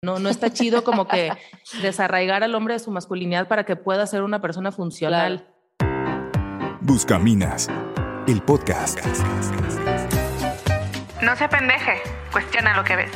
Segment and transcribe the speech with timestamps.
[0.00, 1.32] No, no está chido como que
[1.82, 5.48] desarraigar al hombre de su masculinidad para que pueda ser una persona funcional.
[6.80, 7.68] Buscaminas,
[8.28, 9.00] el podcast.
[11.20, 12.00] No se pendeje,
[12.30, 13.10] cuestiona lo que ves.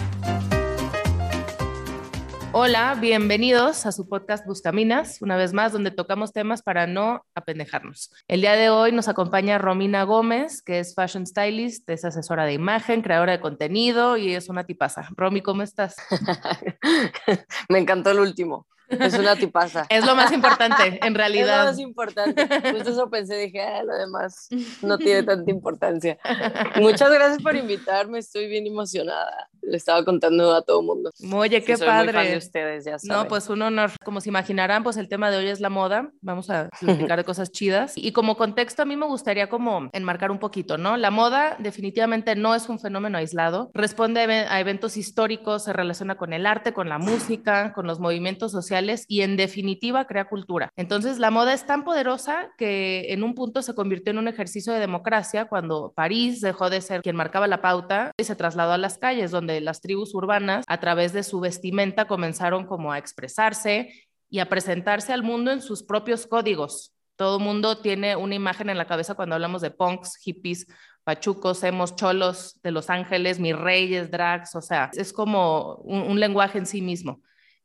[2.54, 8.12] Hola, bienvenidos a su podcast Buscaminas, una vez más, donde tocamos temas para no apendejarnos.
[8.28, 12.52] El día de hoy nos acompaña Romina Gómez, que es fashion stylist, es asesora de
[12.52, 15.08] imagen, creadora de contenido y es una tipaza.
[15.16, 15.96] Romy, ¿cómo estás?
[17.70, 18.66] Me encantó el último.
[19.00, 19.86] Es una tipaza.
[19.88, 21.60] es lo más importante, en realidad.
[21.60, 22.48] Es lo más importante.
[22.72, 24.48] Justo eso pensé, dije, ah, lo demás
[24.82, 26.18] no tiene tanta importancia.
[26.76, 29.48] Muchas gracias por invitarme, estoy bien emocionada.
[29.62, 31.12] Le estaba contando a todo el mundo.
[31.32, 32.30] Oye, qué padre.
[32.30, 33.22] de ustedes, ya saben.
[33.22, 33.92] No, pues un honor.
[34.04, 36.10] Como se imaginarán, pues el tema de hoy es la moda.
[36.20, 37.92] Vamos a platicar de cosas chidas.
[37.96, 40.96] Y como contexto, a mí me gustaría como enmarcar un poquito, ¿no?
[40.96, 43.70] La moda definitivamente no es un fenómeno aislado.
[43.72, 48.50] Responde a eventos históricos, se relaciona con el arte, con la música, con los movimientos
[48.50, 50.70] sociales y en definitiva crea cultura.
[50.76, 54.72] Entonces la moda es tan poderosa que en un punto se convirtió en un ejercicio
[54.72, 58.78] de democracia cuando París dejó de ser quien marcaba la pauta y se trasladó a
[58.78, 63.92] las calles donde las tribus urbanas a través de su vestimenta comenzaron como a expresarse
[64.28, 66.94] y a presentarse al mundo en sus propios códigos.
[67.16, 70.66] Todo mundo tiene una imagen en la cabeza cuando hablamos de punks, hippies,
[71.04, 76.58] pachucos, hemos cholos de Los Ángeles, mis reyes, drags, o sea, es como un lenguaje
[76.58, 77.20] en sí mismo.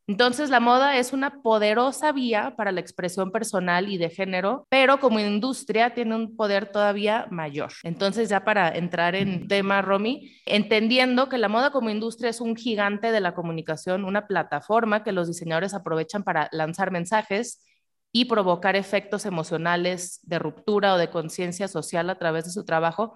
[0.09, 5.01] Entonces, la moda es una poderosa vía para la expresión personal y de género, pero
[5.01, 7.73] como industria tiene un poder todavía mayor.
[7.83, 12.55] Entonces, ya para entrar en tema, Romy, entendiendo que la moda como industria es un
[12.55, 17.65] gigante de la comunicación, una plataforma que los diseñadores aprovechan para lanzar mensajes
[18.13, 23.15] y provocar efectos emocionales de ruptura o de conciencia social a través de su trabajo,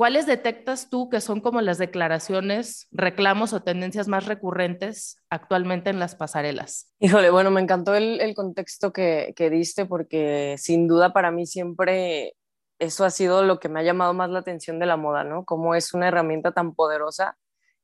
[0.00, 5.98] ¿Cuáles detectas tú que son como las declaraciones, reclamos o tendencias más recurrentes actualmente en
[5.98, 6.90] las pasarelas?
[7.00, 12.32] Híjole, bueno, me encantó el, contexto que, que, diste porque sin duda para mí siempre
[12.78, 15.44] eso ha sido lo que me ha llamado más la atención de la moda, ¿no?
[15.44, 17.36] Cómo es una herramienta tan poderosa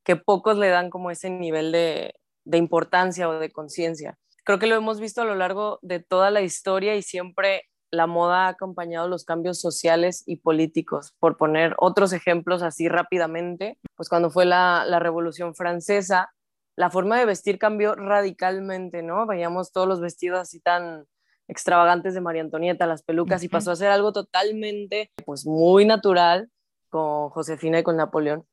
[0.03, 4.16] que pocos le dan como ese nivel de, de importancia o de conciencia.
[4.43, 7.65] Creo que lo hemos visto a lo largo de toda la historia y siempre
[7.97, 11.15] la moda ha acompañado los cambios sociales y políticos.
[11.19, 16.33] Por poner otros ejemplos así rápidamente, pues cuando fue la, Revolución Francesa,
[16.77, 19.27] la forma de vestir cambió radicalmente, ¿no?
[19.27, 21.06] Veíamos todos los vestidos así tan
[21.49, 26.51] extravagantes de María Antonieta, las pelucas, y pasó a ser algo totalmente, pues muy natural
[26.89, 28.47] con Josefina y con Napoleón.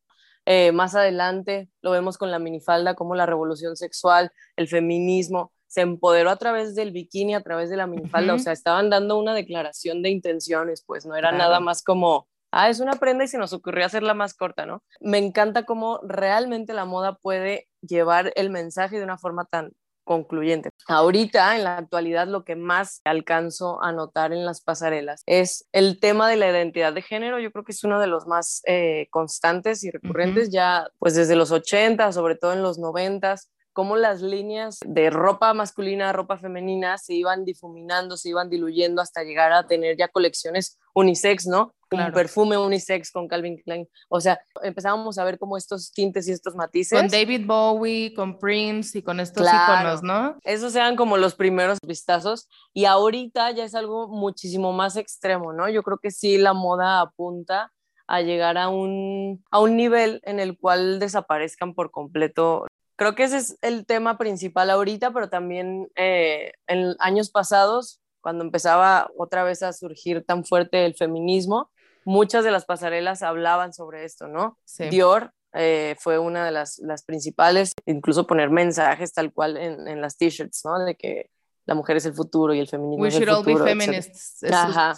[0.45, 5.81] Eh, más adelante lo vemos con la minifalda, como la revolución sexual, el feminismo, se
[5.81, 9.33] empoderó a través del bikini, a través de la minifalda, o sea, estaban dando una
[9.33, 13.39] declaración de intenciones, pues no era nada más como, ah, es una prenda y se
[13.39, 14.83] nos ocurrió hacerla más corta, ¿no?
[15.01, 19.71] Me encanta cómo realmente la moda puede llevar el mensaje de una forma tan
[20.03, 20.69] concluyente.
[20.87, 25.99] Ahorita, en la actualidad, lo que más alcanzo a notar en las pasarelas es el
[25.99, 27.39] tema de la identidad de género.
[27.39, 31.35] Yo creo que es uno de los más eh, constantes y recurrentes ya, pues desde
[31.35, 33.37] los 80, sobre todo en los 90,
[33.73, 39.23] cómo las líneas de ropa masculina, ropa femenina se iban difuminando, se iban diluyendo hasta
[39.23, 41.73] llegar a tener ya colecciones unisex, ¿no?
[41.91, 43.87] Un perfume unisex con Calvin Klein.
[44.09, 46.99] O sea, empezábamos a ver como estos tintes y estos matices.
[46.99, 50.35] Con David Bowie, con Prince y con estos iconos, ¿no?
[50.43, 55.69] Esos eran como los primeros vistazos y ahorita ya es algo muchísimo más extremo, ¿no?
[55.69, 57.71] Yo creo que sí la moda apunta
[58.07, 62.65] a llegar a un, a un nivel en el cual desaparezcan por completo
[62.95, 68.43] creo que ese es el tema principal ahorita, pero también eh, en años pasados, cuando
[68.43, 71.69] empezaba otra vez a surgir tan fuerte el feminismo,
[72.05, 74.57] muchas de las pasarelas hablaban sobre esto, ¿no?
[74.89, 80.01] Dior eh, fue una de las, las, principales, incluso poner mensajes tal cual en, en
[80.01, 80.79] las t-shirts, ¿no?
[80.83, 81.29] De que
[81.65, 83.39] la mujer es el futuro y el feminismo es el futuro.
[83.39, 84.45] We should all be feminists.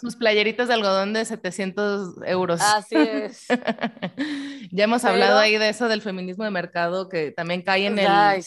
[0.01, 2.59] Sus, playeritas de algodón de 700 euros.
[2.61, 3.45] Así es.
[4.71, 8.43] ya hemos hablado ahí de eso del feminismo de mercado que también cae en el,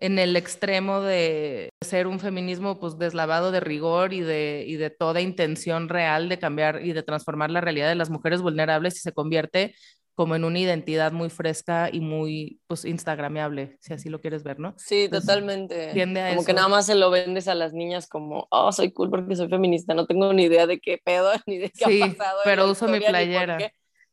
[0.00, 4.90] en el extremo de ser un feminismo pues deslavado de rigor y de, y de
[4.90, 9.00] toda intención real de cambiar y de transformar la realidad de las mujeres vulnerables y
[9.00, 9.74] se convierte
[10.14, 14.58] como en una identidad muy fresca y muy, pues, instagrameable, si así lo quieres ver,
[14.58, 14.74] ¿no?
[14.76, 15.92] Sí, totalmente.
[16.30, 19.36] como que nada más se lo vendes a las niñas como, oh, soy cool porque
[19.36, 22.40] soy feminista, no tengo ni idea de qué pedo, ni de qué ha pasado.
[22.44, 23.58] pero uso mi playera.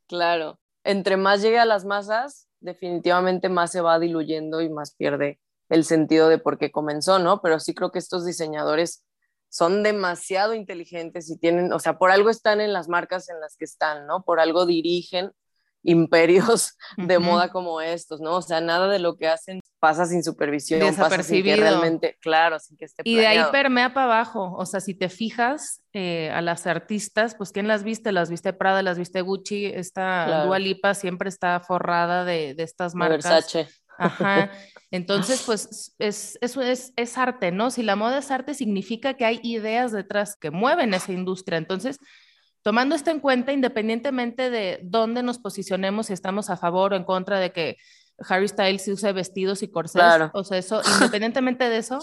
[0.07, 5.39] Claro, entre más llegue a las masas, definitivamente más se va diluyendo y más pierde
[5.69, 7.41] el sentido de por qué comenzó, ¿no?
[7.41, 9.03] Pero sí creo que estos diseñadores
[9.49, 13.55] son demasiado inteligentes y tienen, o sea, por algo están en las marcas en las
[13.55, 14.23] que están, ¿no?
[14.23, 15.31] Por algo dirigen
[15.89, 18.37] imperios de moda como estos, ¿no?
[18.37, 22.59] O sea, nada de lo que hacen pasa sin supervisión, pasa sin que realmente, claro,
[22.59, 26.29] sin que esté Y de ahí permea para abajo, o sea, si te fijas eh,
[26.31, 28.11] a las artistas, pues ¿quién las viste?
[28.11, 30.45] Las viste Prada, las viste Gucci, esta claro.
[30.47, 33.23] Dua Lipa siempre está forrada de, de estas marcas.
[33.23, 33.67] Versace.
[33.97, 34.51] Ajá.
[34.91, 37.69] Entonces, pues es, eso es, es arte, ¿no?
[37.69, 41.57] Si la moda es arte, significa que hay ideas detrás que mueven esa industria.
[41.57, 41.99] Entonces,
[42.61, 47.03] tomando esto en cuenta, independientemente de dónde nos posicionemos, si estamos a favor o en
[47.03, 47.77] contra de que
[48.27, 50.03] Harry Styles use vestidos y corsés,
[50.33, 51.99] o sea, eso, independientemente de eso,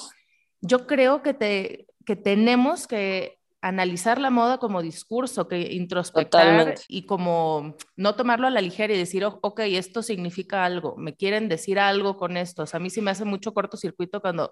[0.60, 7.04] yo creo que, te, que tenemos que analizar la moda como discurso, que introspectar y
[7.04, 11.78] como no tomarlo a la ligera y decir, ok, esto significa algo, me quieren decir
[11.78, 12.62] algo con esto.
[12.62, 14.50] O sea, a mí sí me hace mucho cortocircuito cuando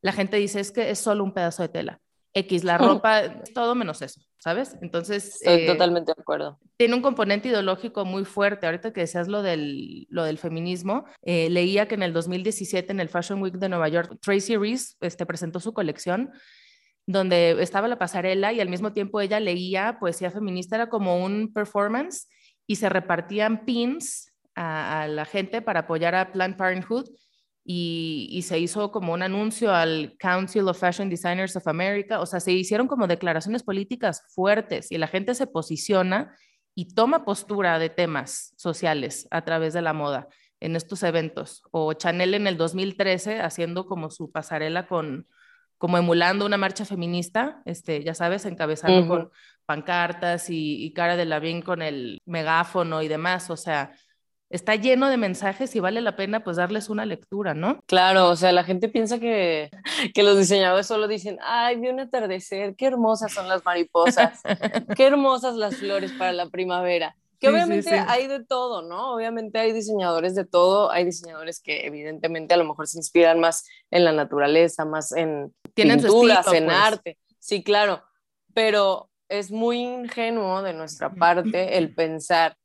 [0.00, 2.00] la gente dice, es que es solo un pedazo de tela.
[2.34, 4.76] X, la ropa, todo menos eso, ¿sabes?
[4.80, 5.36] Entonces...
[5.42, 6.58] Estoy eh, totalmente de acuerdo.
[6.76, 8.66] Tiene un componente ideológico muy fuerte.
[8.66, 13.00] Ahorita que decías lo del, lo del feminismo, eh, leía que en el 2017, en
[13.00, 16.30] el Fashion Week de Nueva York, Tracy Reese este, presentó su colección
[17.06, 21.52] donde estaba la pasarela y al mismo tiempo ella leía poesía feminista, era como un
[21.52, 22.28] performance
[22.66, 27.06] y se repartían pins a, a la gente para apoyar a Planned Parenthood
[27.64, 32.40] y, se hizo como un anuncio al Council of Fashion Designers of America, o sea,
[32.40, 36.34] se hicieron como declaraciones políticas fuertes y la gente se posiciona
[36.74, 40.28] y toma postura de temas sociales a través de la moda
[40.58, 41.62] en estos eventos.
[41.70, 45.28] O Chanel en el 2013 haciendo como su pasarela con,
[45.78, 49.30] como emulando una marcha feminista, este, ya sabes, encabezando con
[49.66, 53.92] pancartas y, y cara de Lavín con el megáfono y demás, o sea,
[54.52, 57.80] está lleno de mensajes y vale la pena pues darles una lectura, ¿no?
[57.86, 59.70] Claro, o sea, la gente piensa que,
[60.14, 64.42] que los diseñadores solo dicen, ay, vi un atardecer, qué hermosas son las mariposas,
[64.96, 67.16] qué hermosas las flores para la primavera.
[67.40, 69.14] Que obviamente hay de todo, ¿no?
[69.14, 73.66] Obviamente hay diseñadores de todo, hay diseñadores que evidentemente a lo mejor se inspiran más
[73.90, 76.76] en la naturaleza, más en pinturas, en pues.
[76.76, 77.18] arte.
[77.40, 78.04] Sí, claro,
[78.54, 82.56] pero es muy ingenuo de nuestra parte el pensar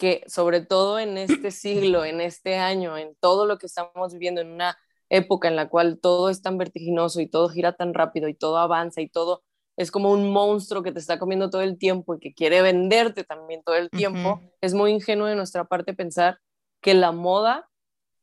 [0.00, 4.40] que sobre todo en este siglo, en este año, en todo lo que estamos viviendo,
[4.40, 4.76] en una
[5.10, 8.58] época en la cual todo es tan vertiginoso y todo gira tan rápido y todo
[8.58, 9.42] avanza y todo
[9.76, 13.24] es como un monstruo que te está comiendo todo el tiempo y que quiere venderte
[13.24, 16.38] también todo el tiempo, es muy ingenuo de nuestra parte pensar
[16.82, 17.68] que la moda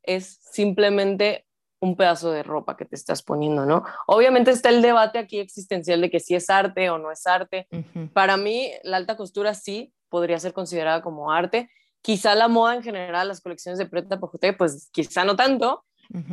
[0.04, 1.48] es simplemente
[1.80, 3.84] un pedazo de ropa que te estás poniendo, ¿no?
[4.06, 7.68] Obviamente está el debate aquí existencial de que si es arte o no es arte.
[8.14, 11.70] Para mí, la alta costura sí, podría ser considerada como arte.
[12.02, 15.84] Quizá la moda en general, las colecciones de Preta Pojote, pues quizá no tanto,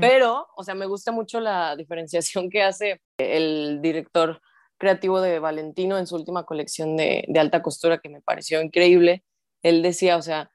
[0.01, 4.41] pero, o sea, me gusta mucho la diferenciación que hace el director
[4.79, 9.25] creativo de Valentino en su última colección de, de alta costura, que me pareció increíble.
[9.63, 10.51] Él decía, o sea,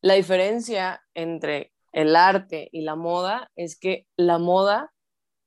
[0.00, 4.92] la diferencia entre el arte y la moda es que la moda,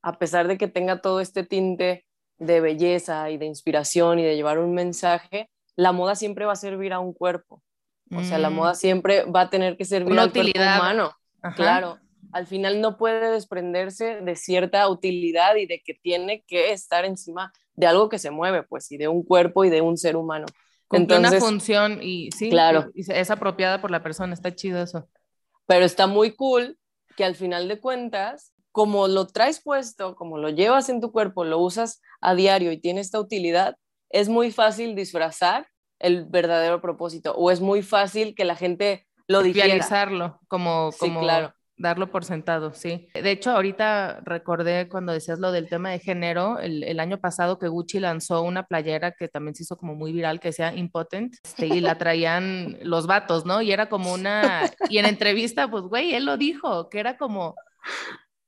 [0.02, 2.06] a pesar de que tenga todo este tinte
[2.40, 5.50] de belleza y de inspiración y de llevar un mensaje,
[5.80, 7.64] la moda siempre va a servir a un cuerpo.
[8.12, 8.76] O sea, la moda mm.
[8.76, 11.12] siempre va a tener que servir a un cuerpo humano.
[11.56, 12.00] Claro,
[12.34, 17.54] al final no puede desprenderse de cierta utilidad y de que tiene que estar encima
[17.76, 20.48] de algo que se mueve, pues, y de un cuerpo y de un ser humano.
[20.90, 22.92] Con una función y sí, claro.
[22.94, 25.08] Y es apropiada por la persona, está chido eso.
[25.66, 26.78] Pero está muy cool
[27.16, 31.45] que al final de cuentas, como lo traes puesto, como lo llevas en tu cuerpo,
[31.45, 33.78] lo usas a diario y tiene esta utilidad,
[34.09, 35.68] es muy fácil disfrazar
[35.99, 40.39] el verdadero propósito o es muy fácil que la gente lo digiera.
[40.47, 41.54] como, como claro.
[41.78, 43.09] darlo por sentado, sí.
[43.13, 47.68] De hecho, ahorita recordé cuando decías lo del tema de género, el, año pasado que
[47.68, 51.68] Gucci lanzó una playera que también se hizo como muy viral, que decía Impotent, este,
[51.68, 53.61] y la traían los vatos, ¿no?
[53.61, 57.56] Y era como una, y en entrevista, pues, güey, él lo dijo, que era como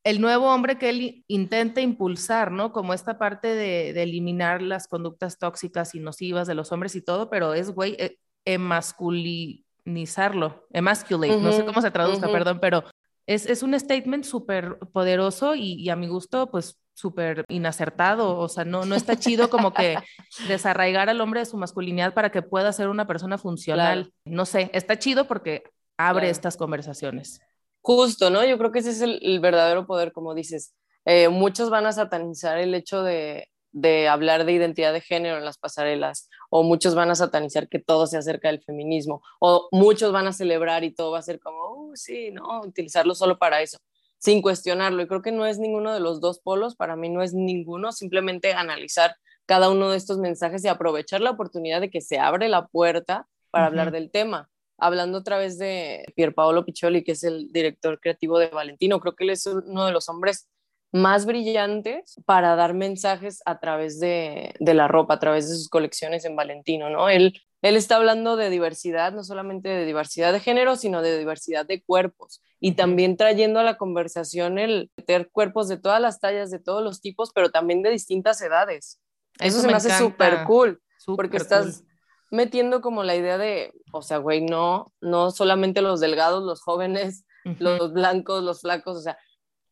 [0.04, 2.72] el nuevo hombre que él intenta impulsar, ¿no?
[2.74, 7.30] Como esta parte de, eliminar las conductas tóxicas y nocivas de los hombres y todo,
[7.30, 12.84] pero es, güey, e, emasculinizarlo, emasculate, no sé cómo se traduzca, perdón, pero
[13.28, 18.66] es, es un statement súper poderoso y, a mi gusto, pues súper inacertado, o sea,
[18.66, 19.98] no, no está chido como que
[20.48, 24.12] desarraigar al hombre de su masculinidad para que pueda ser una persona funcional.
[24.26, 25.64] No sé, está chido porque
[25.98, 27.42] abre estas conversaciones.
[27.82, 28.46] Justo, ¿no?
[28.46, 30.74] Yo creo que ese es el, verdadero poder, como dices.
[31.06, 33.48] Eh, muchos van a satanizar el hecho de,
[34.08, 38.06] hablar de identidad de género en las pasarelas, o muchos van a satanizar que todo
[38.06, 41.58] se acerca del feminismo, o muchos van a celebrar y todo va a ser como,
[41.60, 43.80] oh, sí, no, utilizarlo solo para eso,
[44.20, 45.02] sin cuestionarlo.
[45.02, 47.92] Y creo que no es ninguno de los dos polos, para mí no es ninguno,
[47.92, 49.16] simplemente analizar
[49.48, 53.28] cada uno de estos mensajes y aprovechar la oportunidad de que se abre la puerta
[53.50, 58.40] para hablar del tema hablando otra vez de Pierpaolo Piccioli, que es el director creativo
[58.40, 60.50] de Valentino, creo que él es uno de los hombres
[60.92, 65.70] más brillantes para dar mensajes a través de, de, la ropa, a través de sus
[65.70, 67.08] colecciones en Valentino, ¿no?
[67.08, 71.66] Él, él está hablando de diversidad, no solamente de diversidad de género, sino de diversidad
[71.66, 76.52] de cuerpos y también trayendo a la conversación el meter cuerpos de todas las tallas,
[76.52, 79.00] de todos los tipos, pero también de distintas edades.
[79.40, 81.84] Eso, se me, hace súper cool, porque estás
[82.32, 87.26] metiendo como la idea de, o sea, güey, no, no solamente los delgados, los jóvenes,
[87.60, 89.18] los blancos, los flacos, o sea,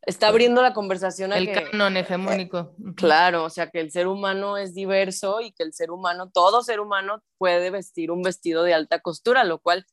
[0.01, 2.75] está abriendo la conversación a el canon hegemónico.
[2.96, 6.62] Claro, o sea, que el ser humano es diverso y que el ser humano, todo
[6.62, 9.86] ser humano puede vestir un vestido de alta costura, lo cual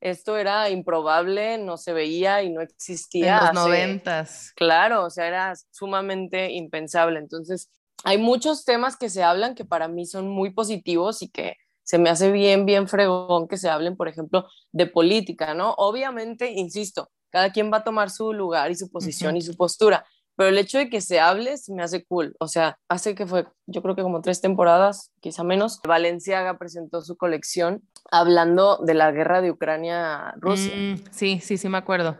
[0.00, 3.38] esto era improbable, no se veía y no existía.
[3.38, 4.52] En los noventas.
[4.54, 7.18] Claro, o sea, era sumamente impensable.
[7.18, 7.70] Entonces,
[8.04, 11.98] hay muchos temas que se hablan que para mí son muy positivos y que se
[11.98, 15.74] me hace bien, bien fregón que se hablen, por ejemplo, de política, ¿no?
[15.74, 20.04] Obviamente, insisto, cada quien va a tomar su lugar y su posición y su postura,
[20.36, 22.34] pero el hecho de que se hable se me hace cool.
[22.40, 27.02] O sea, hace que fue, yo creo que como tres temporadas, quizá menos, Valenciaga presentó
[27.02, 30.74] su colección hablando de la guerra de Ucrania-Rusia.
[30.74, 32.16] Mm, sí, sí, sí me acuerdo.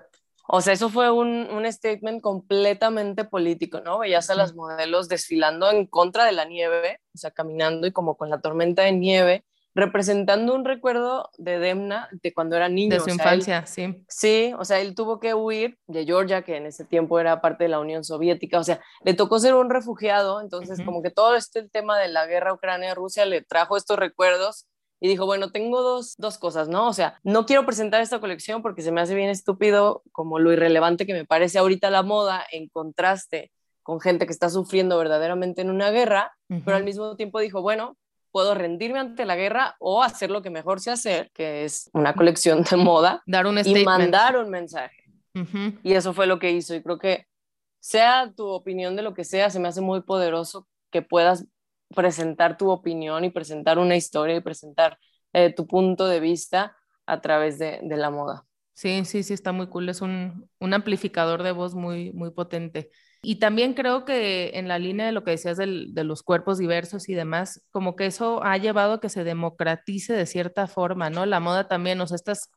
[0.47, 3.99] O sea, eso fue un, un, statement completamente político, ¿no?
[3.99, 8.17] Veías a las modelos desfilando en contra de la nieve, o sea, caminando y como
[8.17, 12.95] con la tormenta de nieve, representando un recuerdo de Demna de cuando era niño.
[12.95, 14.05] De su infancia, sí.
[14.09, 17.65] Sí, o sea, él tuvo que huir de Georgia, que en ese tiempo era parte
[17.65, 21.35] de la Unión Soviética, o sea, le tocó ser un refugiado, entonces como que todo
[21.35, 24.67] este el tema de la guerra Ucrania-Rusia le trajo estos recuerdos
[25.01, 26.89] y dijo, bueno, tengo dos, dos cosas, ¿no?
[26.89, 30.53] O sea, no quiero presentar esta colección porque se me hace bien estúpido como lo
[30.53, 33.51] irrelevante que me parece ahorita la moda en contraste
[33.83, 36.33] con gente que está sufriendo verdaderamente en una guerra,
[36.65, 37.99] pero al mismo tiempo dijo, bueno,
[38.35, 42.15] puedo rendirme ante la guerra o hacer lo que mejor sé hacer, que es una
[42.15, 45.05] colección de moda Dar un y mandar un mensaje.
[45.85, 47.29] Y eso fue lo que hizo y creo que
[47.79, 51.47] sea tu opinión de lo que sea, se me hace muy poderoso que puedas
[51.95, 54.99] presentar tu opinión y presentar una historia y presentar
[55.33, 56.77] eh, tu punto de vista
[57.07, 58.45] a través de, de, la moda.
[58.73, 59.89] Sí, sí, sí, está muy cool.
[59.89, 62.91] Es un, un amplificador de voz muy, muy potente.
[63.25, 66.59] Y también creo que en la línea de lo que decías del, de los cuerpos
[66.59, 71.11] diversos y demás, como que eso ha llevado a que se democratice de cierta forma,
[71.11, 71.27] ¿no?
[71.27, 72.51] La moda también, o sea, estas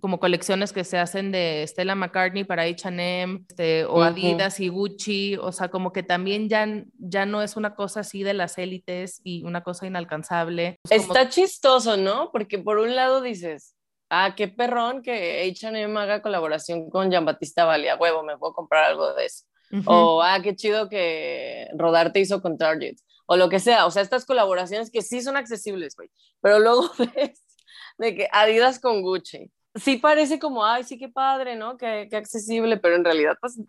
[0.00, 5.36] como colecciones que se hacen de Stella McCartney para H&M este, o Adidas y Gucci,
[5.36, 6.66] o sea, como que también ya,
[6.98, 10.80] ya no es una cosa así de las élites y una cosa inalcanzable.
[10.90, 12.30] Está chistoso, ¿no?
[12.32, 13.76] Porque por un lado dices,
[14.10, 18.84] ah, qué perrón que H&M haga colaboración con Jean Batista Valia, huevo, me puedo comprar
[18.84, 19.44] algo de eso.
[19.86, 22.96] O, ah, qué chido que Rodarte hizo con Target.
[23.26, 23.86] O lo que sea.
[23.86, 26.10] O sea, estas colaboraciones que sí son accesibles, güey.
[26.40, 27.42] Pero luego ves
[27.98, 29.50] de que Adidas con Gucci.
[29.74, 31.76] Sí parece como, ay, sí, qué padre, ¿no?
[31.76, 32.76] Qué, qué accesible.
[32.78, 33.60] Pero en realidad, pues,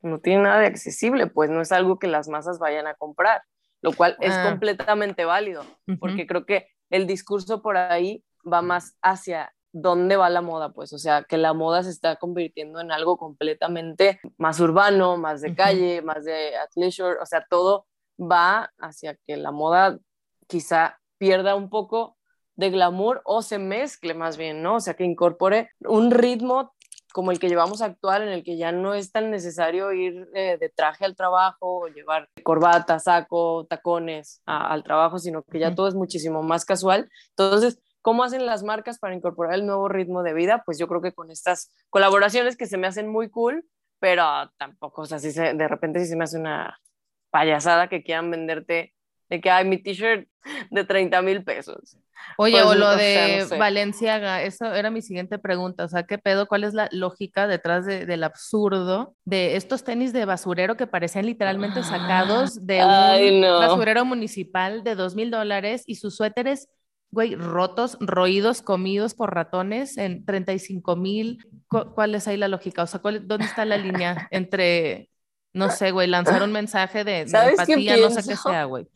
[0.00, 1.26] no tiene nada de accesible.
[1.26, 3.42] Pues no es algo que las masas vayan a comprar.
[3.80, 4.48] Lo cual es ah.
[4.48, 5.64] completamente válido.
[6.00, 10.92] Porque creo que el discurso por ahí va más hacia dónde va la moda, pues,
[10.92, 15.54] o sea, que la moda se está convirtiendo en algo completamente más urbano, más de
[15.54, 17.86] calle, más de athleisure, o sea, todo
[18.18, 19.98] va hacia que la moda
[20.46, 22.16] quizá pierda un poco
[22.56, 24.76] de glamour o se mezcle más bien, ¿no?
[24.76, 26.74] O sea, que incorpore un ritmo
[27.12, 30.58] como el que llevamos actual, en el que ya no es tan necesario ir eh,
[30.60, 35.88] de traje al trabajo o llevar corbata, saco, tacones al trabajo, sino que ya todo
[35.88, 37.08] es muchísimo más casual.
[37.30, 40.62] Entonces, ¿Cómo hacen las marcas para incorporar el nuevo ritmo de vida?
[40.64, 43.66] Pues yo creo que con estas colaboraciones que se me hacen muy cool,
[44.00, 44.24] pero
[44.56, 46.80] tampoco, o sea, si de repente si se me hace una
[47.28, 48.94] payasada que quieran venderte
[49.28, 50.26] de que hay mi t-shirt
[50.70, 51.98] de 30 mil pesos.
[52.38, 56.48] Oye, pues, o lo de Valenciaga, eso era mi siguiente pregunta, o sea, ¿qué pedo?
[56.48, 61.82] ¿Cuál es la lógica detrás del absurdo de estos tenis de basurero que parecían literalmente
[61.82, 66.70] sacados de un basurero municipal de dos mil dólares y sus suéteres
[67.10, 71.44] güey, rotos, roídos, comidos por ratones en 35 mil.
[71.68, 72.82] ¿Cuál es ahí la lógica?
[72.82, 75.10] O sea, ¿dónde está la línea entre,
[75.52, 78.86] no sé, güey, lanzar un mensaje de, empatía, no sé qué sea, güey?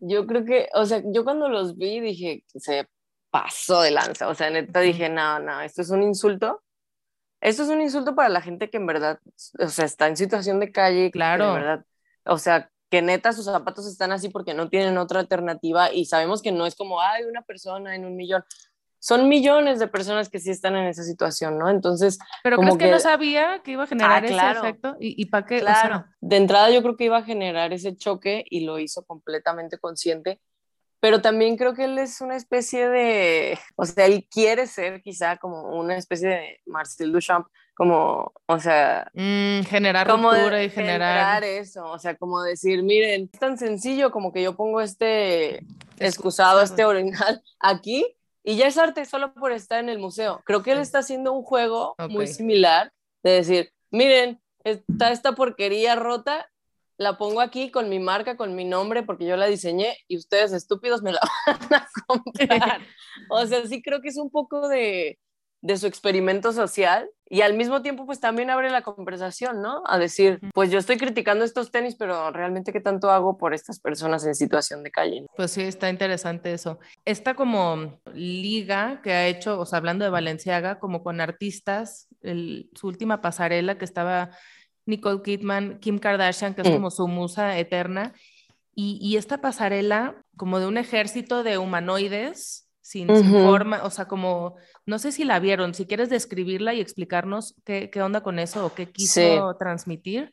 [0.00, 2.88] Yo creo que, o sea, yo cuando los vi dije que se
[3.30, 6.62] pasó de lanza, o sea, neta dije, no, no, esto es un insulto.
[7.40, 9.20] Esto es un insulto para la gente que en verdad,
[9.60, 11.10] o sea, está en situación de calle.
[11.12, 11.52] Claro.
[11.52, 11.84] verdad,
[12.24, 16.42] o sea, que neta sus zapatos están así porque no tienen otra alternativa y sabemos
[16.42, 18.44] que no es como, hay una persona en un millón.
[19.00, 21.70] Son millones de personas que sí están en esa situación, ¿no?
[21.70, 22.18] Entonces.
[22.42, 24.96] Pero como ¿crees que, no sabía que iba a generar ah, ese efecto?
[24.98, 25.60] ¿Y, y para qué?
[25.60, 26.04] Claro.
[26.20, 30.40] de entrada yo creo que iba a generar ese choque y lo hizo completamente consciente.
[31.00, 35.36] pero también creo que él es una especie de, o sea, él quiere ser quizá
[35.36, 37.46] como una especie de Marcel Duchamp,
[37.78, 41.44] como, o sea, mm, generar como ruptura y generar...
[41.44, 45.64] eso, o sea, como decir, miren, es tan sencillo como que yo pongo este
[46.00, 48.04] excusado, este orinal aquí
[48.42, 50.42] y ya es arte solo por estar en el museo.
[50.44, 52.92] Creo que él está haciendo un juego muy similar
[53.22, 56.50] de decir, miren, está esta porquería rota
[56.96, 60.52] la pongo aquí con mi marca, con mi nombre, porque yo la diseñé y ustedes
[60.52, 62.80] estúpidos me la van a comprar.
[63.30, 65.16] o sea, sí creo que es un poco de,
[65.60, 69.82] de su experimento social y al mismo tiempo pues también abre la conversación, ¿no?
[69.86, 73.80] A decir, pues yo estoy criticando estos tenis, pero realmente qué tanto hago por estas
[73.80, 75.26] personas en situación de calle.
[75.36, 76.78] Pues sí, está interesante eso.
[77.04, 82.86] Esta como liga que ha hecho, o sea, hablando de Valenciaga, como con artistas, su
[82.86, 84.30] última pasarela que estaba
[84.86, 86.72] Nicole Kidman, Kim Kardashian, que es mm.
[86.72, 88.14] como su musa eterna,
[88.80, 94.98] y, esta pasarela como de un ejército de humanoides sin, forma, o sea, como, no
[94.98, 98.72] sé si la vieron, si quieres describirla y explicarnos qué, qué onda con eso o
[98.72, 100.32] qué quiso transmitir.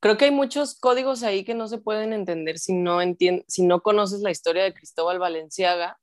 [0.00, 2.98] Creo que hay muchos códigos ahí que no se pueden entender si no,
[3.46, 5.96] si no conoces la historia de Cristóbal Valenciaga,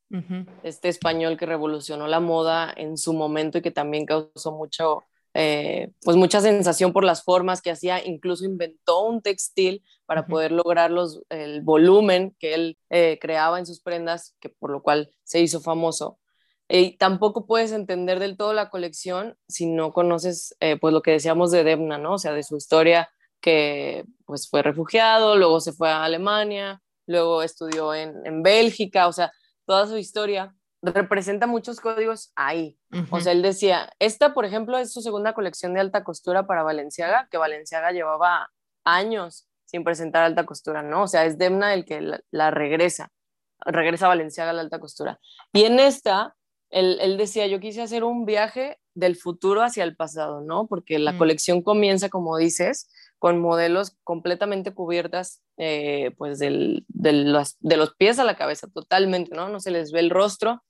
[0.63, 5.91] este español que revolucionó la moda en su momento y que también causó mucho eh,
[6.01, 10.91] pues mucha sensación por las formas que hacía, incluso inventó un textil para poder lograr
[10.91, 15.39] los, el volumen que él eh, creaba en sus prendas, que por lo cual se
[15.39, 16.19] hizo famoso.
[16.67, 21.11] Y tampoco puedes entender del todo la colección si no conoces eh, pues lo que
[21.11, 22.13] decíamos de Debna, ¿no?
[22.13, 23.09] O sea, de su historia
[23.41, 29.13] que pues fue refugiado, luego se fue a Alemania, luego estudió en, en Bélgica, o
[29.13, 29.31] sea,
[29.65, 32.77] toda su historia representa muchos códigos ahí.
[33.11, 36.63] O sea, él decía, esta, por ejemplo, es su segunda colección de alta costura para
[36.63, 38.49] Valenciaga, que Valenciaga llevaba
[38.83, 41.03] años sin presentar alta costura, ¿no?
[41.03, 43.11] O sea, es Demna el que la, regresa,
[43.59, 45.19] regresa a Valenciaga a la alta costura.
[45.53, 46.35] Y en esta,
[46.69, 50.67] él, decía, yo quise hacer un viaje del futuro hacia el pasado, ¿no?
[50.67, 51.17] Porque la mm.
[51.17, 58.17] colección comienza, como dices, con modelos completamente cubiertas, eh, pues de, los, de los pies
[58.17, 59.49] a la cabeza, totalmente, ¿no?
[59.49, 60.63] No se les ve el rostro,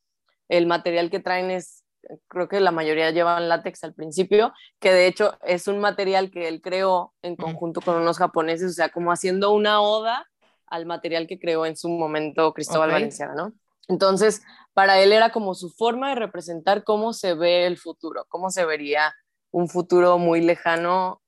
[0.50, 1.86] el material que traen es,
[2.28, 6.48] creo que la mayoría llevan látex al principio, que de hecho es un material que
[6.48, 10.28] él creó en conjunto con unos japoneses, o sea, como haciendo una oda
[10.68, 13.54] al material que creó en su momento Cristóbal Valenciano, ¿no?
[13.88, 18.52] Entonces, para él era como su forma de representar cómo se ve el futuro, cómo
[18.52, 19.14] se vería
[19.52, 21.19] un futuro muy lejano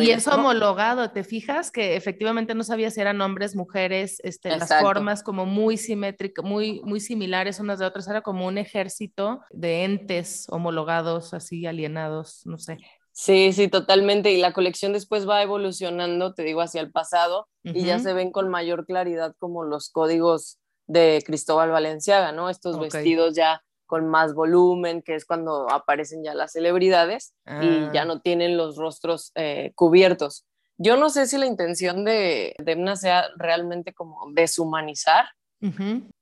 [0.00, 1.70] Y eso homologado, ¿te fijas?
[1.70, 6.80] Que efectivamente no sabía si eran hombres, mujeres, este, las formas como muy simétricas, muy,
[6.82, 12.58] muy similares unas de otras, era como un ejército de entes homologados, así alienados, no
[12.58, 12.78] sé.
[13.12, 14.32] Sí, sí, totalmente.
[14.32, 18.32] Y la colección después va evolucionando, te digo, hacia el pasado y ya se ven
[18.32, 22.50] con mayor claridad como los códigos de Cristóbal Valenciaga, ¿no?
[22.50, 28.02] Estos vestidos ya con más volumen, que es cuando aparecen ya las celebridades y ya
[28.02, 28.04] ah.
[28.04, 30.46] no tienen los rostros eh, cubiertos.
[30.76, 35.26] Yo no sé si la intención de Demna sea realmente como deshumanizar.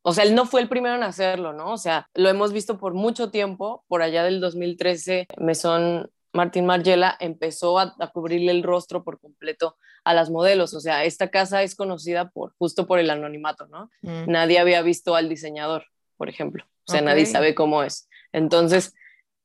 [0.02, 1.72] O sea, él no fue el primero en hacerlo, ¿no?
[1.72, 7.16] O sea, lo hemos visto por mucho tiempo, por allá del 2013, Mesón Martín Margiela
[7.20, 10.74] empezó a, cubrirle el rostro por completo a las modelos.
[10.74, 13.90] O sea, esta casa es conocida por justo por el anonimato, ¿no?
[14.02, 14.30] Mm.
[14.30, 15.86] Nadie había visto al diseñador,
[16.22, 16.64] por ejemplo.
[16.86, 18.08] O sea, nadie sabe cómo es.
[18.30, 18.94] Entonces,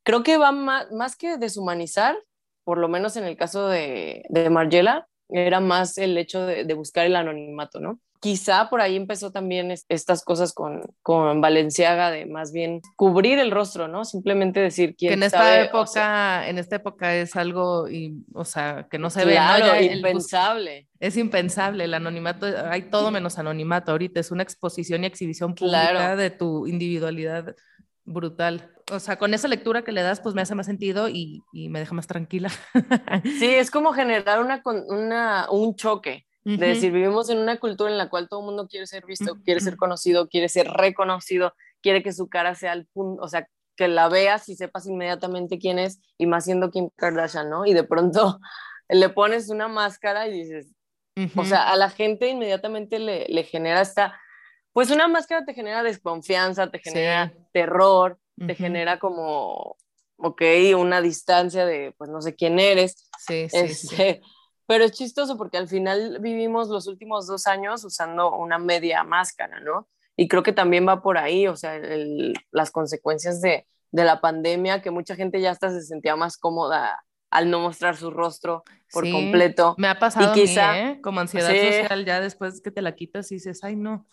[0.03, 2.15] creo que va más, más que deshumanizar,
[2.63, 6.73] por lo menos en el caso de, de Margiela, era más el hecho de, de,
[6.75, 7.99] buscar el anonimato, ¿no?
[8.19, 13.51] Quizá por ahí empezó también estas cosas con, con Valenciaga de más bien cubrir el
[13.51, 14.05] rostro, ¿no?
[14.05, 18.87] Simplemente decir quién que en esta época, en esta época es algo, y, o sea,
[18.89, 19.33] que no se ve.
[19.33, 20.87] Claro, impensable.
[20.99, 26.15] es impensable el anonimato, hay todo menos anonimato ahorita, es una exposición y exhibición pública
[26.15, 27.55] de tu individualidad
[28.03, 28.71] brutal.
[28.91, 31.69] O sea, con esa lectura que le das, pues me hace más sentido y, y
[31.69, 32.49] me deja más tranquila.
[33.23, 37.97] sí, es como generar una, una, un choque de decir, vivimos en una cultura en
[37.97, 42.01] la cual todo el mundo quiere ser visto, quiere ser conocido, quiere ser reconocido, quiere
[42.01, 45.77] que su cara sea el punto, o sea, que la veas y sepas inmediatamente quién
[45.77, 47.65] es, y más siendo Kim Kardashian, ¿no?
[47.65, 48.39] Y de pronto
[48.89, 50.73] le pones una máscara y dices,
[51.35, 54.19] o sea, a la gente inmediatamente le, le, genera esta,
[54.71, 59.75] pues una máscara te genera desconfianza, te genera terror, te genera como,
[60.17, 60.41] ok,
[60.77, 63.09] una distancia de, pues no sé quién eres.
[63.17, 63.95] Sí, sí, sí.
[63.95, 64.21] Este,
[64.67, 69.59] pero es chistoso porque al final vivimos los últimos dos años usando una media máscara,
[69.61, 69.87] ¿no?
[70.17, 71.79] Y creo que también va por ahí, o sea,
[72.51, 77.03] las consecuencias de, de, la pandemia, que mucha gente ya hasta se sentía más cómoda
[77.29, 79.75] al no mostrar su rostro por completo.
[79.77, 81.01] Me ha pasado y quizá, ¿eh?
[81.01, 84.05] como ansiedad social, ya después que te la quitas y dices, ay, no.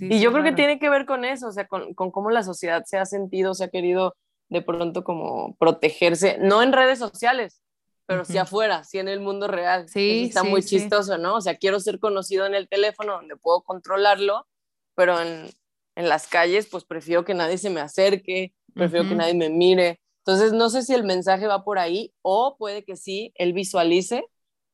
[0.00, 2.42] y yo creo que tiene que ver con eso, o sea, con, con, cómo la
[2.42, 4.14] sociedad se ha sentido, se ha querido
[4.48, 7.62] de pronto como protegerse, no en redes sociales,
[8.06, 9.88] pero sí afuera, sí en el mundo real.
[9.88, 11.36] Sí, está muy chistoso, ¿no?
[11.36, 14.46] O sea, quiero ser conocido en el teléfono donde puedo controlarlo,
[14.94, 15.50] pero en,
[15.94, 20.00] en las calles, pues prefiero que nadie se me acerque, prefiero que nadie me mire.
[20.24, 24.24] Entonces, no sé si el mensaje va por ahí o puede que sí, él visualice,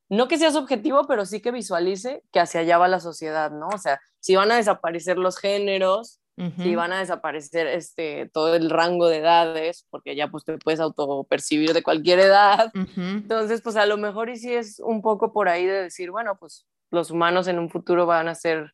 [0.09, 3.51] no que sea su objetivo, pero sí que visualice que hacia allá va la sociedad,
[3.51, 3.69] ¿no?
[3.69, 6.18] O sea, si van a desaparecer los géneros,
[6.57, 10.81] si van a desaparecer este, todo el rango de edades, porque ya pues te puedes
[10.81, 12.71] autopercibir de cualquier edad.
[12.97, 16.37] Entonces, pues a lo mejor y sí es un poco por ahí de decir, bueno,
[16.39, 18.73] pues los humanos en un futuro van a ser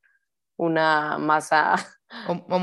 [0.57, 1.75] una masa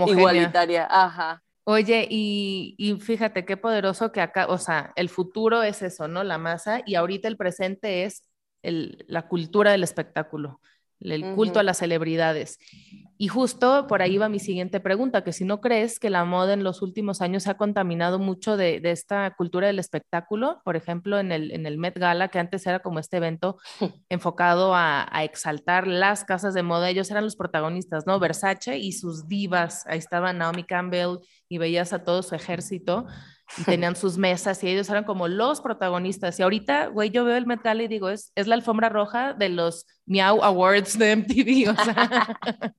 [0.08, 0.88] igualitaria.
[0.90, 1.44] Ajá.
[1.64, 6.24] Oye, y, y, fíjate qué poderoso que acá, o sea, el futuro es eso, ¿no?
[6.24, 8.24] La masa, y ahorita el presente es
[8.64, 10.60] el, la cultura del espectáculo
[11.02, 12.60] el culto a las celebridades.
[13.22, 16.54] Y justo por ahí va mi siguiente pregunta, que si no crees que la moda
[16.54, 21.20] en los últimos años se ha contaminado mucho de, esta cultura del espectáculo, por ejemplo,
[21.20, 23.58] en el, en el Met Gala, que antes era como este evento
[24.10, 28.18] enfocado a, a, exaltar las casas de moda, ellos eran los protagonistas, ¿no?
[28.18, 33.06] Versace y sus divas, ahí estaba Naomi Campbell y veías a todo su ejército
[33.58, 36.40] y tenían sus mesas y ellos eran como los protagonistas.
[36.40, 39.50] Y ahorita, güey, yo veo el metal y digo, es, es la alfombra roja de
[39.50, 42.40] los Meow Awards de MTV, o sea,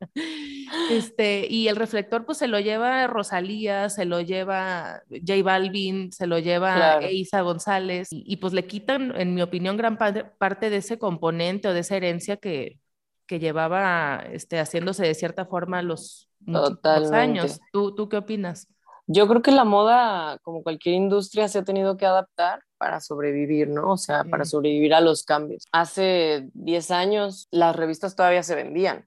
[0.91, 6.27] este, y el reflector pues se lo lleva Rosalía, se lo lleva J Balvin, se
[6.27, 10.99] lo lleva Isa González, y, pues le quitan, en mi opinión, gran parte de ese
[10.99, 12.79] componente o de esa herencia que,
[13.27, 17.61] que llevaba este, haciéndose de cierta forma los, los años.
[17.73, 18.69] ¿Tú, ¿Tú qué opinas?
[19.07, 23.69] Yo creo que la moda, como cualquier industria, se ha tenido que adaptar para sobrevivir,
[23.69, 23.93] ¿no?
[23.93, 25.65] O sea, para sobrevivir a los cambios.
[25.73, 29.07] Hace 10 años las revistas todavía se vendían.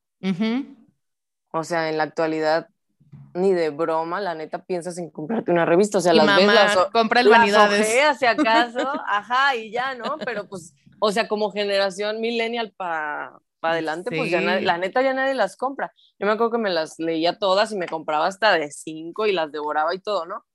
[1.51, 2.67] O sea, en la actualidad
[3.33, 6.77] ni de broma, la neta piensas en comprarte una revista, o sea, las ves, las,
[6.91, 7.87] compra el vanidades.
[8.17, 10.17] si acaso, ajá, y ya, ¿no?
[10.23, 13.37] Pero pues, o sea, como generación millennial para
[13.71, 15.93] adelante, pues ya la neta ya nadie las compra.
[16.19, 19.31] Yo me acuerdo que me las leía todas y me compraba hasta de cinco y
[19.31, 20.45] las devoraba y todo, ¿no?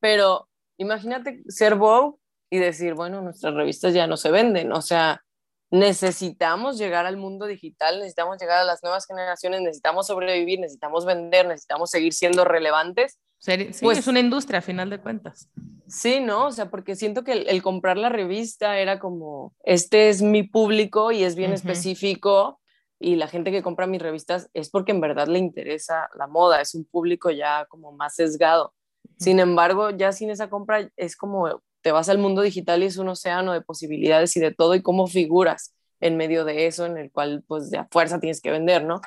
[0.00, 2.18] Pero imagínate ser Vogue
[2.50, 5.22] y decir, bueno, nuestras revistas ya no se venden, o sea,
[5.70, 11.46] necesitamos llegar al mundo digital, necesitamos llegar a las nuevas generaciones, necesitamos sobrevivir, necesitamos vender,
[11.46, 13.18] necesitamos seguir siendo relevantes.
[13.38, 15.50] Sí, pues, es una industria a final de cuentas.
[15.88, 16.46] Sí, ¿no?
[16.46, 21.12] O sea, porque siento que el, comprar la revista era como, este es mi público
[21.12, 22.60] y es bien específico
[22.98, 26.60] y la gente que compra mis revistas es porque en verdad le interesa la moda,
[26.60, 28.72] es un público ya como más sesgado.
[29.18, 32.96] Sin embargo, ya sin esa compra es como te vas al mundo digital y es
[32.96, 36.98] un océano de posibilidades y de todo y cómo figuras en medio de eso en
[36.98, 39.00] el cual pues de a fuerza tienes que vender, ¿no?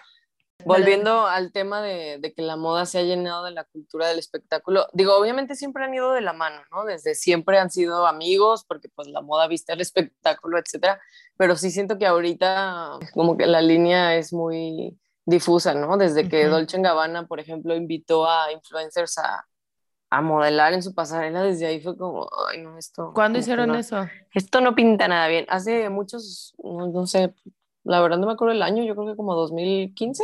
[0.63, 4.87] Volviendo al tema de, que la moda se ha llenado de la cultura del espectáculo,
[4.93, 6.85] digo, obviamente siempre han ido de la mano, ¿no?
[6.85, 11.01] Desde siempre han sido amigos, porque pues la moda viste el espectáculo, etcétera,
[11.35, 15.97] pero sí siento que ahorita como que la línea es muy difusa, ¿no?
[15.97, 19.48] Desde que Dolce Gabbana, por ejemplo, invitó a influencers a,
[20.09, 23.11] a modelar en su pasarela, desde ahí fue como, ay, no, esto...
[23.13, 24.07] ¿Cuándo hicieron eso?
[24.33, 25.45] Esto no pinta nada bien.
[25.49, 27.33] Hace muchos, no, sé,
[27.83, 30.23] la verdad no me acuerdo el año, yo creo que como 2015,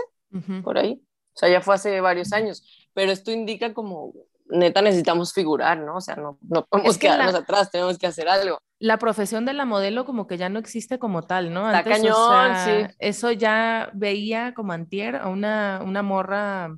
[0.64, 1.02] por ahí.
[1.34, 4.14] O sea, ya fue hace varios años, pero esto indica como,
[4.48, 5.98] neta, necesitamos figurar, ¿no?
[5.98, 8.58] O sea, no, no podemos quedarnos atrás, tenemos que hacer algo.
[8.80, 11.68] La profesión de la modelo como que ya no existe como tal, ¿no?
[11.70, 12.96] Está cañón, sí.
[13.00, 16.78] Eso ya veía como antier a una, una morra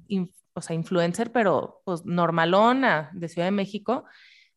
[0.57, 4.05] o sea, influencer, pero pues normalona de Ciudad de México,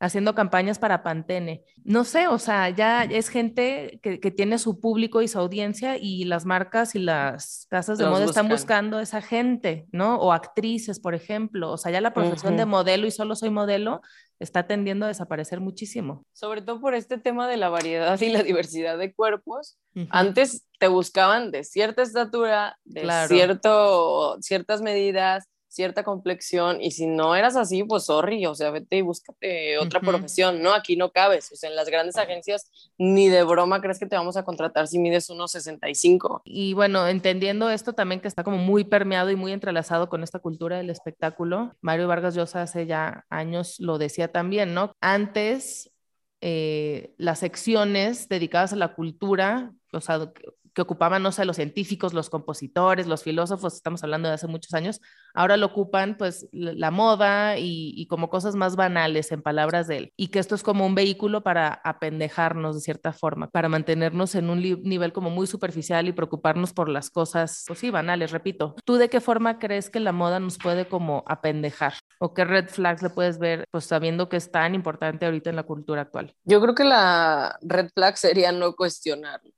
[0.00, 1.62] haciendo campañas para Pantene.
[1.84, 6.24] No sé, o sea, ya es gente que, tiene su público y su audiencia y
[6.24, 10.16] las marcas y las casas de moda están buscando esa gente, ¿no?
[10.16, 11.70] O actrices, por ejemplo.
[11.70, 14.00] O sea, ya la profesión de modelo y solo soy modelo
[14.38, 16.24] está tendiendo a desaparecer muchísimo.
[16.32, 19.78] Sobre todo por este tema de la variedad y la diversidad de cuerpos.
[20.08, 27.36] Antes te buscaban de cierta estatura, de cierto, ciertas medidas, cierta complexión y si no
[27.36, 30.74] eras así, pues sorry, o sea, vete y búscate otra profesión, ¿no?
[30.74, 34.16] Aquí no cabes, o sea, en las grandes agencias ni de broma crees que te
[34.16, 36.42] vamos a contratar si mides unos 65.
[36.44, 40.40] Y bueno, entendiendo esto también que está como muy permeado y muy entrelazado con esta
[40.40, 44.92] cultura del espectáculo, Mario Vargas Llosa hace ya años lo decía también, ¿no?
[45.00, 45.92] Antes
[46.40, 50.32] eh, las secciones dedicadas a la cultura, o sea,
[50.74, 54.74] que ocupaban, no sé, los científicos, los compositores, los filósofos, estamos hablando de hace muchos
[54.74, 55.00] años,
[55.34, 60.12] ahora lo ocupan pues la moda y, como cosas más banales en palabras de él.
[60.16, 64.50] Y que esto es como un vehículo para apendejarnos de cierta forma, para mantenernos en
[64.50, 68.74] un nivel como muy superficial y preocuparnos por las cosas, pues sí, banales, repito.
[68.84, 71.94] ¿Tú de qué forma crees que la moda nos puede como apendejar?
[72.18, 75.56] ¿O qué red flags le puedes ver, pues sabiendo que es tan importante ahorita en
[75.56, 76.34] la cultura actual?
[76.44, 79.50] Yo creo que la red flag sería no cuestionarlo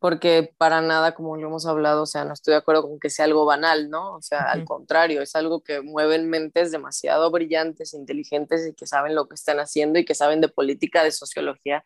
[0.00, 3.10] porque para nada, como lo hemos hablado, o sea, no estoy de acuerdo con que
[3.10, 4.14] sea algo banal, ¿no?
[4.14, 9.14] O sea, al contrario, es algo que mueven mentes demasiado brillantes, inteligentes y que saben
[9.14, 11.84] lo que están haciendo y que saben de política, de sociología,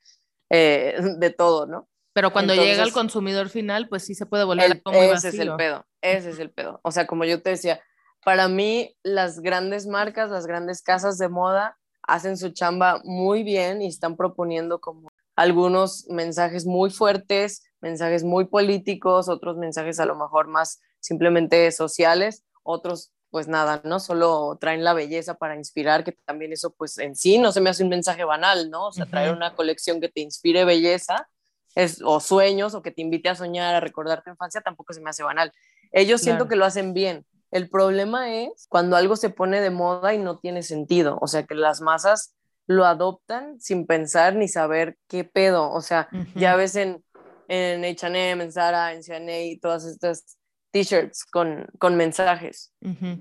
[0.49, 1.89] eh, de todo, ¿no?
[2.13, 5.39] Pero cuando llega al consumidor final, pues sí se puede volver el, muy Ese es
[5.41, 6.79] el pedo, ese es el pedo.
[6.85, 7.83] O sea, como yo te decía,
[8.25, 13.83] para mí las grandes marcas, las grandes casas de moda hacen su chamba muy bien
[13.83, 20.15] y están proponiendo como algunos mensajes muy fuertes, mensajes muy políticos, otros mensajes a lo
[20.15, 23.99] mejor más simplemente sociales, otros pues nada, ¿no?
[23.99, 27.69] Solo traen la belleza para inspirar, que también eso pues en sí no se me
[27.69, 28.87] hace un mensaje banal, ¿no?
[28.87, 31.29] O sea, traer una colección que te inspire belleza
[31.75, 35.01] es, o sueños o que te invite a soñar, a recordar tu infancia, tampoco se
[35.01, 35.53] me hace banal.
[35.91, 37.27] Ellos siento que lo hacen bien.
[37.51, 41.45] El problema es cuando algo se pone de moda y no tiene sentido, o sea,
[41.45, 42.35] que las masas
[42.67, 47.03] lo adoptan sin pensar ni saber qué pedo, o sea, ya ves en
[47.49, 50.39] en H&M, en Zara, en C&A, todas estas
[50.71, 52.73] t-shirts con, con mensajes,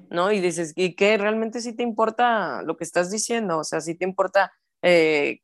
[0.10, 0.32] ¿no?
[0.32, 1.18] Y dices, ¿y qué?
[1.18, 3.60] ¿Realmente sí te importa lo que estás diciendo?
[3.60, 4.52] O sea, si te importa
[4.82, 5.40] eh,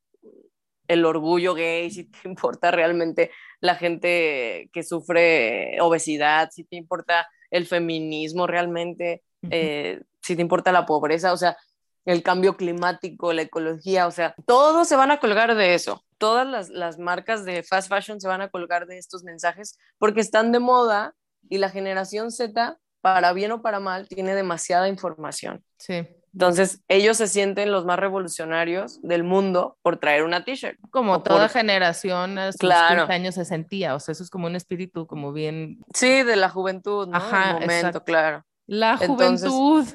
[0.87, 7.27] el orgullo gay, si te importa realmente la gente que sufre obesidad, si te importa
[7.51, 11.57] el feminismo realmente, eh, si te importa la pobreza, o sea,
[12.05, 16.03] el cambio climático, la ecología, o sea, todos se van a colgar de eso.
[16.17, 20.21] Todas las, las, marcas de fast fashion se van a colgar de estos mensajes porque
[20.21, 21.15] están de moda
[21.49, 25.63] y la generación Z, para bien o para mal, tiene demasiada información.
[25.77, 26.07] Sí.
[26.33, 30.77] Entonces, ellos se sienten los más revolucionarios del mundo por traer una t-shirt.
[30.91, 33.07] Como toda generación a sus claro.
[33.09, 35.79] años se sentía, o sea, eso es como un espíritu como bien...
[35.93, 37.17] Sí, de la juventud, ¿no?
[37.17, 38.45] Ajá, El momento, claro.
[38.67, 39.87] La juventud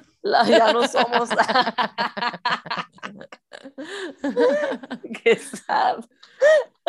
[0.46, 1.28] ya no somos.
[5.22, 6.04] Qué sad.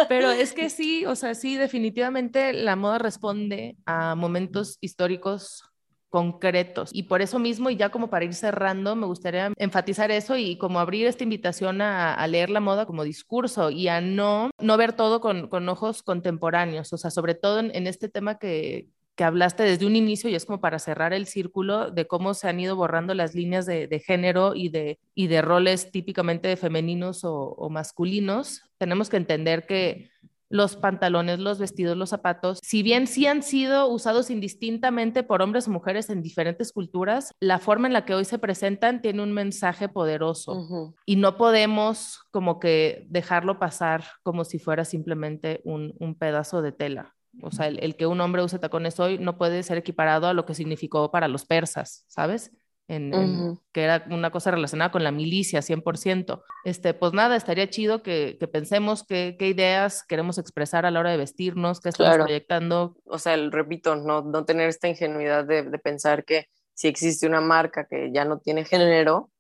[0.09, 5.63] Pero es que sí, o sea, sí, definitivamente la moda responde a momentos históricos
[6.09, 6.91] concretos.
[6.93, 10.57] Y por eso mismo, y ya como para ir cerrando, me gustaría enfatizar eso y
[10.57, 14.93] como abrir esta invitación a, leer la moda como discurso y a no, no ver
[14.93, 19.63] todo con, con ojos contemporáneos, o sea, sobre todo en este tema que, que hablaste
[19.63, 22.75] desde un inicio y es como para cerrar el círculo de cómo se han ido
[22.75, 29.09] borrando las líneas de, género y de, y de roles típicamente femeninos o, masculinos, tenemos
[29.09, 30.09] que entender que
[30.47, 35.67] los pantalones, los vestidos, los zapatos, si bien sí han sido usados indistintamente por hombres
[35.67, 39.33] o mujeres en diferentes culturas, la forma en la que hoy se presentan tiene un
[39.33, 46.61] mensaje poderoso y no podemos como que dejarlo pasar como si fuera simplemente un pedazo
[46.61, 47.14] de tela.
[47.41, 50.45] O sea, el, que un hombre use tacones hoy no puede ser equiparado a lo
[50.45, 52.51] que significó para los persas, ¿sabes?
[52.87, 56.43] En, que era una cosa relacionada con la milicia, 100%.
[56.65, 61.17] Este, pues nada, estaría chido que, pensemos qué, ideas queremos expresar a la hora de
[61.17, 62.95] vestirnos, qué estamos proyectando.
[63.05, 67.87] O sea, repito, no, no tener esta ingenuidad de, pensar que si existe una marca
[67.87, 69.31] que ya no tiene género,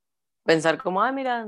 [0.43, 1.45] pensar como, ah, mira,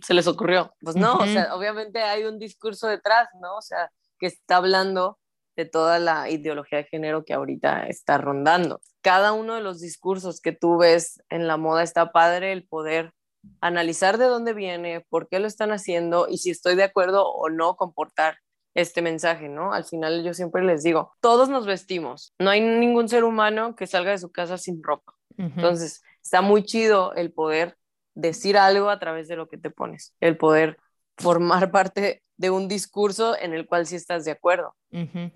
[0.00, 0.72] se les ocurrió.
[0.80, 3.56] Pues no, o sea, obviamente hay un discurso detrás, ¿no?
[3.56, 5.18] O sea, que está hablando
[5.56, 8.80] de toda la ideología de género que ahorita está rondando.
[9.02, 13.12] Cada uno de los discursos que tú ves en la moda está padre el poder
[13.60, 17.48] analizar de dónde viene, por qué lo están haciendo y si estoy de acuerdo o
[17.48, 18.38] no comportar
[18.74, 19.72] este mensaje, ¿no?
[19.72, 23.86] Al final yo siempre les digo, todos nos vestimos, no hay ningún ser humano que
[23.86, 25.14] salga de su casa sin ropa.
[25.38, 27.76] Entonces, está muy chido el poder
[28.14, 30.78] decir algo a través de lo que te pones, el poder
[31.16, 34.74] formar parte de un discurso en el cual sí estás de acuerdo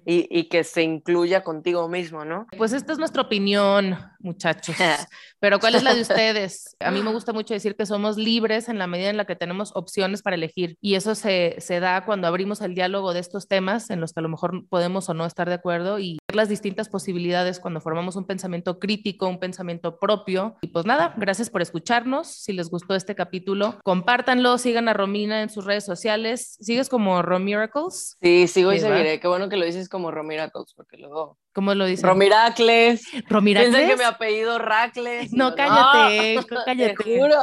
[0.04, 2.46] y, que se incluya contigo mismo, ¿no?
[2.56, 4.76] Pues esta es nuestra opinión, muchachos.
[5.40, 6.76] Pero ¿cuál es la de ustedes?
[6.80, 9.36] A mí me gusta mucho decir que somos libres en la medida en la que
[9.36, 10.76] tenemos opciones para elegir.
[10.80, 14.20] Y eso se, se da cuando abrimos el diálogo de estos temas en los que
[14.20, 17.80] a lo mejor podemos o no estar de acuerdo y ver las distintas posibilidades cuando
[17.80, 20.56] formamos un pensamiento crítico, un pensamiento propio.
[20.60, 22.28] Y pues nada, gracias por escucharnos.
[22.28, 26.56] Si les gustó este capítulo, compártanlo, sigan a Romina en sus redes sociales.
[26.86, 28.16] ¿Sigues como Romiracles?
[28.22, 29.18] Sí, sigo y seguiré.
[29.18, 31.36] Qué bueno que lo dices como Romiracles, porque luego.
[31.52, 32.04] ¿Cómo lo dices?
[32.04, 33.02] Romiracles.
[33.28, 33.74] ¿Romiracles?
[33.74, 35.32] Piensan que mi apellido Racles.
[35.32, 36.94] No, cállate, cállate.
[36.94, 37.34] Te juro.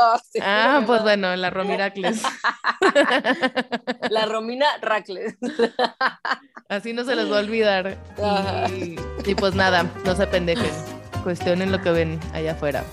[0.41, 2.23] ah, pues bueno, la Romiracles.
[4.09, 5.35] la Romina Racles.
[6.69, 7.97] Así no se les va a olvidar.
[8.71, 10.71] Y, y pues nada, no se pendejen.
[11.23, 12.85] Cuestionen lo que ven allá afuera.